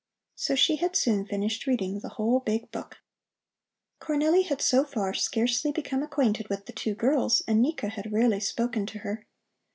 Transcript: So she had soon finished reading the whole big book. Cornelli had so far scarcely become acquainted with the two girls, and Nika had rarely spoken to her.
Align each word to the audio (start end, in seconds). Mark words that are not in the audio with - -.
So 0.33 0.55
she 0.55 0.77
had 0.77 0.95
soon 0.95 1.27
finished 1.27 1.67
reading 1.67 1.99
the 1.99 2.09
whole 2.17 2.39
big 2.39 2.71
book. 2.71 3.03
Cornelli 4.01 4.43
had 4.47 4.59
so 4.59 4.83
far 4.83 5.13
scarcely 5.13 5.71
become 5.71 6.01
acquainted 6.01 6.47
with 6.49 6.65
the 6.65 6.73
two 6.73 6.95
girls, 6.95 7.43
and 7.47 7.61
Nika 7.61 7.89
had 7.89 8.11
rarely 8.11 8.39
spoken 8.39 8.87
to 8.87 8.99
her. 9.05 9.27